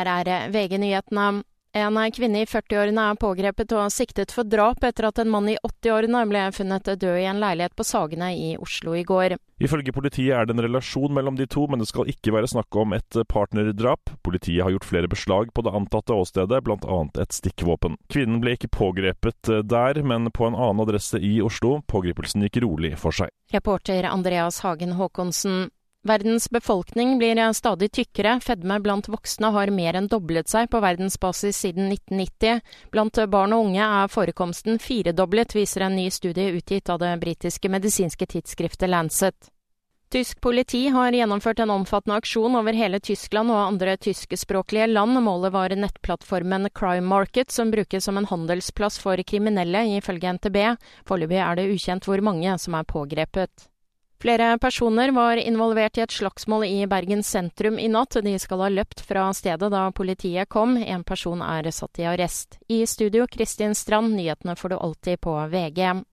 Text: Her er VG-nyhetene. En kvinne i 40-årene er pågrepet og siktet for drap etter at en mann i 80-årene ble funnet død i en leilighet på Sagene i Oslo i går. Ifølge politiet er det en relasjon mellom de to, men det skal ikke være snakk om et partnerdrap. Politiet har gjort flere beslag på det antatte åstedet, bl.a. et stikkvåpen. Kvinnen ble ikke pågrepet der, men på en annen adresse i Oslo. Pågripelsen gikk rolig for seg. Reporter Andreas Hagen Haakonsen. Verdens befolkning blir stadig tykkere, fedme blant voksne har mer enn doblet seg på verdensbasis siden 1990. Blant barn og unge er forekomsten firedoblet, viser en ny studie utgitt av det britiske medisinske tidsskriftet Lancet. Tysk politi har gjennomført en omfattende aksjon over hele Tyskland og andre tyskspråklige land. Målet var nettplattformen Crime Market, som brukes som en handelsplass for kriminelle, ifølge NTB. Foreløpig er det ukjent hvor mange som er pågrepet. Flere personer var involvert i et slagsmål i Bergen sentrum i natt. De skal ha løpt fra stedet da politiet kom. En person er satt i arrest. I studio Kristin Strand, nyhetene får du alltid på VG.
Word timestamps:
Her 0.00 0.28
er 0.28 0.50
VG-nyhetene. 0.54 1.42
En 1.70 1.94
kvinne 2.10 2.40
i 2.42 2.46
40-årene 2.50 3.02
er 3.12 3.18
pågrepet 3.20 3.70
og 3.78 3.92
siktet 3.94 4.32
for 4.34 4.42
drap 4.42 4.82
etter 4.82 5.06
at 5.06 5.20
en 5.22 5.28
mann 5.30 5.46
i 5.52 5.54
80-årene 5.62 6.24
ble 6.26 6.40
funnet 6.56 6.88
død 6.98 7.18
i 7.20 7.28
en 7.30 7.38
leilighet 7.38 7.76
på 7.78 7.86
Sagene 7.86 8.32
i 8.34 8.56
Oslo 8.58 8.96
i 8.98 9.04
går. 9.06 9.36
Ifølge 9.62 9.94
politiet 9.94 10.34
er 10.34 10.48
det 10.48 10.56
en 10.56 10.64
relasjon 10.66 11.14
mellom 11.14 11.38
de 11.38 11.46
to, 11.46 11.68
men 11.70 11.78
det 11.78 11.86
skal 11.86 12.10
ikke 12.10 12.34
være 12.34 12.50
snakk 12.50 12.74
om 12.74 12.96
et 12.96 13.20
partnerdrap. 13.30 14.10
Politiet 14.26 14.64
har 14.64 14.74
gjort 14.74 14.88
flere 14.90 15.10
beslag 15.14 15.54
på 15.54 15.62
det 15.62 15.76
antatte 15.78 16.16
åstedet, 16.16 16.62
bl.a. 16.66 17.00
et 17.22 17.38
stikkvåpen. 17.38 18.00
Kvinnen 18.10 18.42
ble 18.42 18.56
ikke 18.58 18.72
pågrepet 18.74 19.54
der, 19.70 20.02
men 20.02 20.26
på 20.34 20.50
en 20.50 20.58
annen 20.58 20.82
adresse 20.82 21.22
i 21.22 21.36
Oslo. 21.44 21.84
Pågripelsen 21.86 22.48
gikk 22.48 22.64
rolig 22.66 22.96
for 22.98 23.14
seg. 23.14 23.30
Reporter 23.54 24.10
Andreas 24.10 24.64
Hagen 24.66 24.98
Haakonsen. 24.98 25.68
Verdens 26.02 26.50
befolkning 26.50 27.18
blir 27.18 27.52
stadig 27.52 27.92
tykkere, 27.92 28.38
fedme 28.40 28.78
blant 28.80 29.08
voksne 29.12 29.50
har 29.52 29.68
mer 29.68 29.98
enn 29.98 30.06
doblet 30.08 30.48
seg 30.48 30.70
på 30.72 30.80
verdensbasis 30.80 31.58
siden 31.60 31.90
1990. 31.92 32.62
Blant 32.88 33.20
barn 33.28 33.52
og 33.52 33.66
unge 33.66 33.84
er 33.84 34.08
forekomsten 34.08 34.80
firedoblet, 34.80 35.52
viser 35.52 35.84
en 35.84 35.98
ny 36.00 36.06
studie 36.08 36.54
utgitt 36.56 36.88
av 36.88 37.02
det 37.02 37.12
britiske 37.20 37.68
medisinske 37.68 38.26
tidsskriftet 38.32 38.88
Lancet. 38.88 39.50
Tysk 40.10 40.40
politi 40.40 40.88
har 40.88 41.12
gjennomført 41.12 41.60
en 41.60 41.70
omfattende 41.76 42.16
aksjon 42.16 42.56
over 42.56 42.74
hele 42.74 42.98
Tyskland 42.98 43.52
og 43.52 43.60
andre 43.60 43.98
tyskspråklige 44.00 44.88
land. 44.88 45.20
Målet 45.20 45.52
var 45.52 45.74
nettplattformen 45.76 46.70
Crime 46.74 47.06
Market, 47.06 47.52
som 47.52 47.70
brukes 47.70 48.08
som 48.08 48.16
en 48.16 48.26
handelsplass 48.26 48.96
for 48.98 49.20
kriminelle, 49.22 49.84
ifølge 50.00 50.32
NTB. 50.32 50.58
Foreløpig 51.04 51.44
er 51.44 51.60
det 51.60 51.68
ukjent 51.76 52.08
hvor 52.08 52.24
mange 52.24 52.56
som 52.58 52.80
er 52.80 52.88
pågrepet. 52.88 53.68
Flere 54.20 54.58
personer 54.58 55.10
var 55.10 55.36
involvert 55.36 55.96
i 55.96 56.02
et 56.04 56.12
slagsmål 56.12 56.66
i 56.66 56.86
Bergen 56.86 57.22
sentrum 57.24 57.78
i 57.80 57.86
natt. 57.88 58.18
De 58.20 58.34
skal 58.38 58.60
ha 58.60 58.68
løpt 58.68 59.00
fra 59.00 59.22
stedet 59.32 59.70
da 59.72 59.86
politiet 59.96 60.50
kom. 60.52 60.74
En 60.76 61.04
person 61.08 61.40
er 61.40 61.70
satt 61.72 62.02
i 62.02 62.04
arrest. 62.04 62.58
I 62.68 62.82
studio 62.84 63.24
Kristin 63.24 63.72
Strand, 63.74 64.12
nyhetene 64.12 64.58
får 64.60 64.68
du 64.68 64.76
alltid 64.76 65.20
på 65.24 65.38
VG. 65.48 66.04